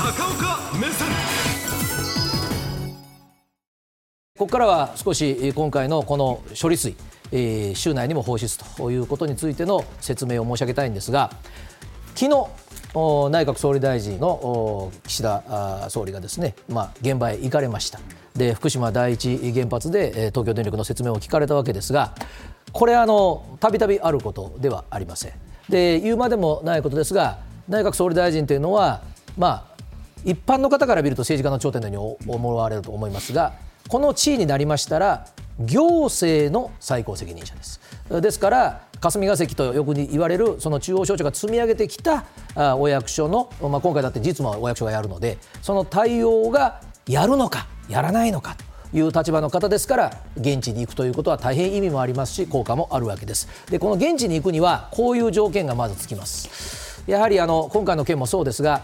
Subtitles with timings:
[0.00, 1.08] 高岡目線。
[4.38, 6.96] ここからは少し今回のこの処理水、
[7.30, 11.30] えー、州内にも放出ということについての説明を申し上げたいんですが
[12.14, 18.00] 昨日内閣総理大臣の岸田総理がですね、まあ、現場へ行かれました。
[18.34, 22.14] で福島第一原発で東京電力の説明を聞かれたわけですが
[22.72, 25.32] これあのたびたびあることではありません。
[25.68, 29.02] で言うまでもないことですが内閣総理大臣というのは
[29.36, 29.69] まあ
[30.24, 33.52] 一般の方から見ると政治家の頂点のように思われると思いますが
[33.88, 35.26] この地位になりましたら
[35.58, 37.80] 行政の最高責任者です。
[38.08, 42.24] ですから霞が関とよく言われるその中央省庁が積み上げてきた
[42.76, 48.56] お役所の、まあ、今回だって実務はお役所がやるのでその対応がやるのかやらないのか
[48.90, 53.48] という立場の方ですから現地に行くということは大変意味もありますし効果もあるわけです。
[53.70, 57.02] でこの現地に行くにはこういう条件がまずつきます。
[57.06, 58.82] やはりあの今回の件もそうですが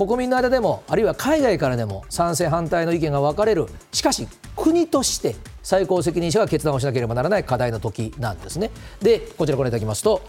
[0.00, 3.66] 国民の間でもあるいは海外からでも賛成反対の意見が分かれる。
[3.92, 4.26] しかし
[4.56, 8.70] 国として最高責任者が決断をしなければならない課題の時なんですね。
[9.02, 10.22] でこちらご覧いただきますと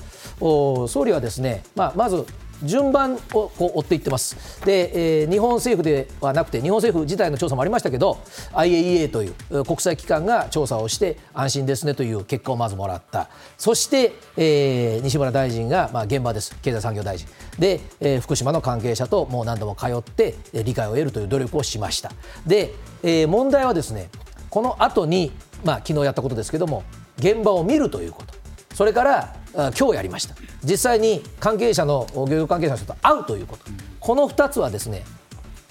[0.89, 2.25] 総理はですね、まあ、まず
[2.63, 3.17] 順番を
[3.49, 4.61] こう追っていってます。
[4.65, 8.19] で、えー、日本政府ではなくて日本政府自体の調査もありましたけど
[8.53, 13.29] IAEA という国際機関が調査をして安心ですねという結果をまずもらった。
[13.57, 16.55] そして、えー、西村大臣が、まあ、現場です。
[16.61, 17.27] 経済産業大臣。
[17.59, 22.11] で、えー、福島の関係者ともう何度も通って理解を得るという努力をしました。
[22.45, 22.73] で、
[23.03, 24.09] えー、問題はですね
[24.49, 25.31] この後に
[25.63, 26.83] まあ昨日やったことですけども
[27.17, 28.33] 現場を見るということ。
[28.73, 30.35] それから今日やりました。
[30.63, 33.63] 実際に関係者の漁業関係者の人と会うということ。
[33.99, 35.03] この2つはですね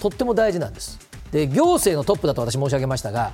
[0.00, 0.98] とっても大事なんです。
[1.32, 3.32] で行政のトップだと私申し上げましたが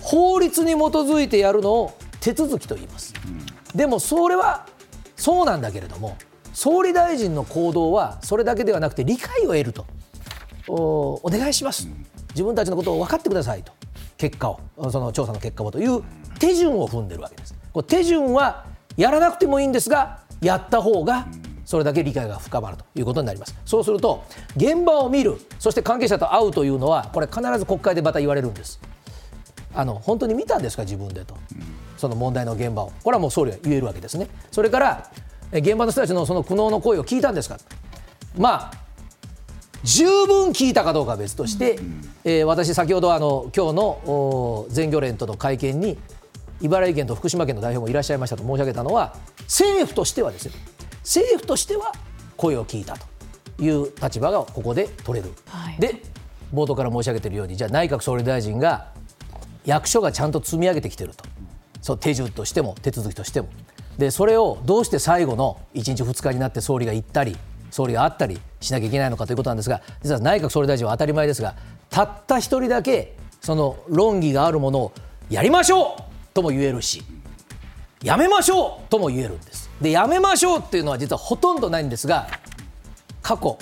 [0.00, 3.14] 法律に基づいてやるのを手続きと言います、
[3.74, 4.66] でもそれは
[5.16, 6.16] そうなんだけれども
[6.52, 9.86] 総理大臣の行動はそれだけではなくて理解を得ると。
[10.68, 11.88] おお願いします。
[12.30, 13.72] 自分たちのことを分かってくださいと。
[14.16, 14.60] 結果を。
[14.90, 16.02] その調査の結果をという
[16.38, 17.54] 手順を踏んでるわけです。
[17.72, 18.64] これ手順は
[18.96, 21.26] やらなくてもいいんですがやった方が
[21.64, 23.54] それだけ理解が深まるということになります。
[23.64, 24.24] そうすると
[24.56, 28.80] 現場を見るそして関係者と会うというのはこれ必ず国会でまた言われるんです。
[29.74, 31.36] あの本当に見たんですか自分でと。
[31.96, 32.92] その問題の現場を。
[33.04, 34.28] これはもう総理は言えるわけですね。
[34.50, 35.10] それから
[35.52, 37.58] 現場の人たちのその苦悩の声を聞いたんですか。
[38.36, 38.82] まあ
[39.84, 41.78] 十分聞いたかどうかは別として、
[42.24, 45.98] えー、私、先ほどあの今日の全漁連との会見に
[46.62, 50.54] 茨城県と福島県の代表もいらっしゃいましたと申し上げたのは政府としてはですね
[51.02, 51.92] 政府としては
[52.36, 53.06] 声を聞いたと
[53.62, 56.02] いう立場がここで取れる、はい、で
[56.54, 58.92] 冒頭から申し上げているようにじゃあ内閣総理大臣が
[59.64, 61.24] 役所がちゃんと積み上げてきていると。
[61.82, 63.48] そう手順としても手続きとしても。
[63.98, 67.36] でそれをどうして最後の1日2日になって総理が行ったり
[67.70, 71.54] 総理があったりしなきゃいけないのかということなんですが実は内閣総理大臣は当たり前ですが
[71.90, 74.92] たった一人だけその論議があるものを
[75.28, 77.02] やりましょうとも言えるし
[78.02, 79.70] やめましょうとも言えるんです。
[79.80, 82.26] でやめましょうっていうのは実はほとんどないんですが
[83.22, 83.58] 過去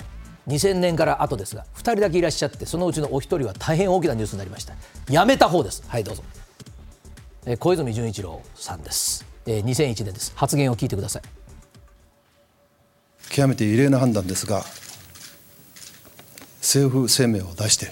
[0.47, 4.73] 2000年から後ですが2人だけいらっしゃってそのうちのお一人は大変大きなニュースになりました。
[5.09, 5.83] やめた方です。
[5.87, 6.23] はいどうぞ、
[7.45, 10.33] え小泉純一郎さんです、えー、2001年です。
[10.35, 11.21] 発言を聞いてください。
[13.31, 14.63] 極めて異例な判断ですが
[16.59, 17.87] 政府声明を出して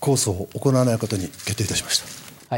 [0.00, 2.54] 控訴を行わないことに決定いたしました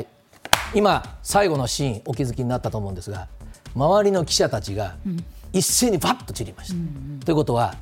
[0.75, 3.29] 今最後のシーンお気づきになったと思うんですが
[3.75, 4.97] 周りの記者たちが
[5.53, 6.75] 一斉にバッと散りました。
[6.75, 7.75] うん、ということは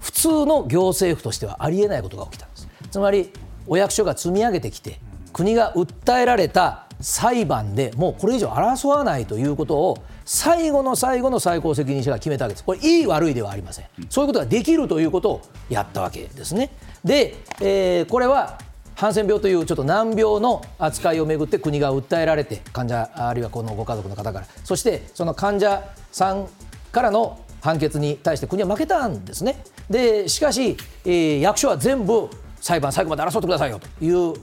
[0.00, 2.68] 普通の行政府としてはありえないことが起きたんです。
[2.90, 3.32] つまり
[3.66, 4.98] お役所が積み上げてきて
[5.32, 16.70] 国が訴えられた裁判でもうこれ以上争わないということを最後の最後の最高責任者が決めたわけです、これ、いい悪いではありません、そういうことができるということをやったわけですね。
[17.04, 18.58] で、えー、これは
[19.02, 26.46] ハンセン病というちょっと難病の扱いをめぐって国が訴えられて患者あるいはこのご家族の方からそしてその患者さん
[26.92, 29.64] からの判決に対して国は負けたんですね。
[29.90, 32.30] でしかし、えー、役所は全部
[32.60, 34.34] 裁判最後まで争ってくださいよという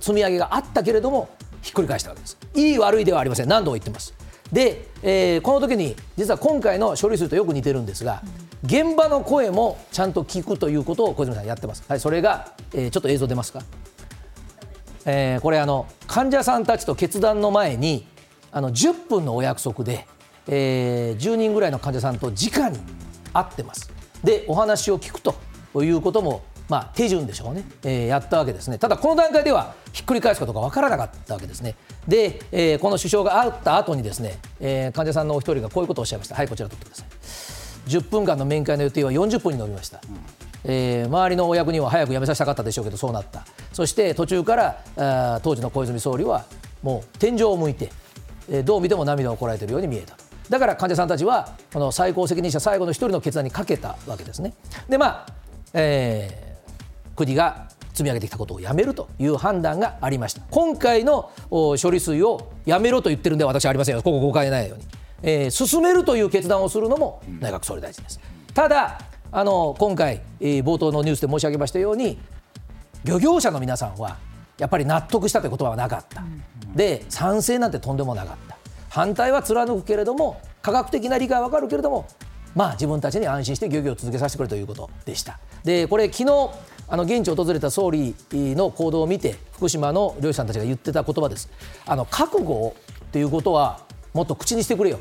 [0.00, 1.30] 積み上げがあったけれども
[1.62, 2.36] ひっくり返したわけです。
[2.54, 3.48] いい悪いではありません。
[3.48, 4.12] 何度も言ってます。
[4.52, 8.20] で、えー、この時に実は今回の処理水とよく似てるんですが、
[8.64, 13.62] 現場の声もちゃんと聞くということを小泉さんやってます、はい、それが、えー、ちょっと映像出ますか？
[15.06, 18.06] えー、これあの患者さんたちと決断の前に
[18.52, 20.06] あの10分のお約束で、
[20.46, 22.78] えー、10人ぐらいの患者さんと直に
[23.32, 23.90] 会ってます。
[24.22, 25.34] でお話を聞くと
[25.82, 28.78] いうことも、まあ、手順でしょうね、えー、やったわけですね。
[28.78, 31.74] ただこの段階ではひっくり返すかどうか分からなかったわけですね。
[32.08, 36.36] で、えー、この首相が会った後にですね、えー、患者さんのお一人がこういうことをおっしゃいました。
[36.36, 37.06] はいこちら取ってください。
[37.88, 40.00] 10分間の面会の予定は40分に伸びました、
[40.64, 43.44] えー、周りのお役人は早く辞めさせたかったでしょうけどそうなった。
[43.72, 46.44] そして途中からあ当時の小泉総理は
[46.82, 47.90] もう天井を向いて、
[48.48, 50.16] えー、どう見ても涙をこらえているように見えた。
[50.48, 54.54] だから患者さんたちはこの最高責任者最後の一人の決断にかけたわけですね。
[54.88, 55.26] でまあ、
[55.72, 60.42] えー、国が積み上げてきたことをやめるという判断がありました。
[60.50, 64.02] 今回の処理水をやめろと言ってるんでは私はありませんよ。
[64.02, 64.84] ここ誤解ないように、
[65.22, 68.20] えー、進めるという決断をするのも内閣総理大臣です。
[68.52, 68.98] ただ
[69.36, 72.20] あの今回、えー、冒頭のニュースで申し上げましたように
[73.02, 74.16] 漁業者の皆さんは
[74.58, 76.22] やっぱり納得したという言葉はなかった、
[76.76, 78.56] で賛成なんてとんでもなかった。
[78.90, 82.06] 反対は貫くけれども科学的な理解は分かるけれども
[82.54, 85.40] まあ自分たちに安心して漁業を続けさせてくれということでした。
[85.64, 86.50] でこれ昨日
[86.86, 91.50] あの現地を訪れた総理の行動を見て福島の漁師さんたちが言ってた言葉です。
[91.86, 92.76] あの覚悟
[93.10, 93.80] ということは
[94.12, 95.00] もっと口にしてくれよ。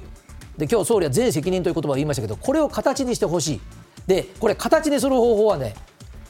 [0.57, 3.61] で今日総理は全責任という言葉を言いましたけどこれを形にしてほしい
[4.07, 5.75] でこれ形にする方法はね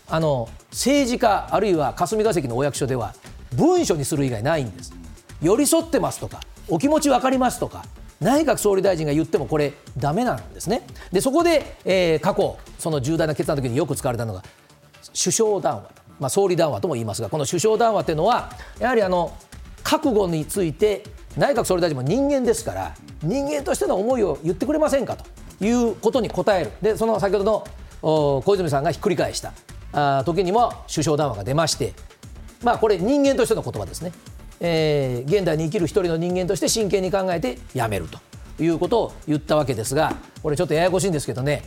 [0.08, 3.14] あの政治家あるいは霞が関のお役所では
[3.56, 4.94] 文書にする以外ないんです。
[5.42, 6.40] 寄り添ってますとか
[6.70, 7.86] お気持ち分かりますとか
[8.22, 10.88] 内閣総理大臣が言ってもこれだめなんですね。
[11.12, 14.44] でそこで、えー、過去その重大な決断の時によく使われたのが
[15.08, 15.90] 首相談話、
[16.20, 19.36] まあ、総理談話とも言いますがこの首相談話というのはやはりあの
[19.84, 21.04] 覚悟について
[21.38, 25.26] 内閣総理大臣も人間ですから人間としての思いを言ってくれませんかと。
[25.66, 26.72] いうことに答える。
[26.82, 27.66] でその先ほど
[28.02, 29.54] の小泉さんがひっくり返した。
[29.94, 31.94] あ時にも首相談話が出まして、
[32.64, 34.12] まあ、これ人間としての言葉ですね、
[34.60, 38.20] えー、現代に生きる一人の人間として真剣に考えてやめると。
[38.60, 41.64] いうことを言ったわけですがこれちょっとややこしいんですけどね。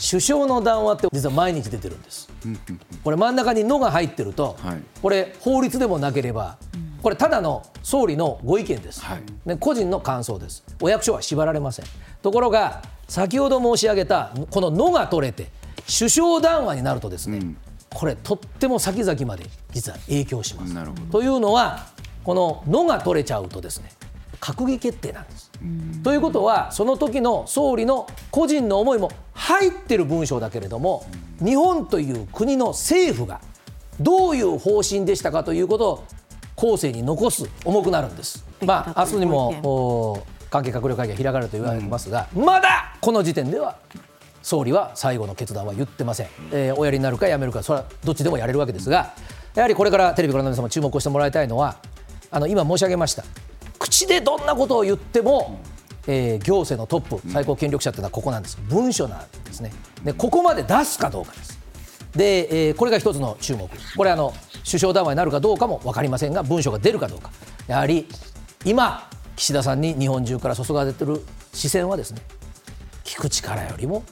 [0.00, 2.30] 首相の談話って実は毎日出てるんです。
[3.04, 4.56] これ真ん中に「の」が入ってると、
[5.02, 6.56] これ法律でもなければ
[7.02, 10.62] これただの総理のご意見です、はい、個人の感想です。
[10.80, 11.86] お役所は縛られません。
[12.22, 15.50] ところが先ほど申し上げたこの「の」が取れて
[15.86, 17.56] 首相談話になるとですね、うん、
[17.92, 20.74] これとっても先々まで実は影響します。
[21.10, 21.86] というのは
[22.22, 23.90] この「の」が取れちゃうとですね
[24.40, 25.50] 閣議決定なんです。
[26.02, 31.04] ということはその時の総理の個人の思いも入ってる文章だけれども
[31.38, 33.40] 日本という国の政府が
[34.00, 36.04] どういう方針でしたかということを
[36.60, 38.44] 後世に残す重くなるんです。
[38.62, 43.78] まあ明日にも関係閣僚会議が開かれると言われてますが、うん、まだこの時点では
[44.42, 49.14] 総理は最後の決断は言ってません、えー、おやりになるかやめるかそれはどっちでもやれるわけですが
[49.54, 51.76] やはりこれからテレビご覧の皆様注目をしてもらいたいのは
[52.30, 53.24] あの今申し上げました。
[53.78, 55.60] 口でどんなことを言っても、
[56.06, 58.58] えー、行政のトップ最高権力者というのはここなんです。
[58.68, 59.72] 文書なんですね。
[60.04, 61.58] でここまで出すかどうかです。
[62.14, 63.68] で、えー、これが一つの注目。
[63.96, 64.34] これあの
[64.64, 67.30] 首相談話になるかどうかも分かりませんが文書が出るかどうか。
[67.66, 68.06] やはり
[68.64, 71.24] 今岸田さんに日本中から注がれている
[71.54, 72.20] 視線はですね
[73.04, 74.04] 聞く力よりも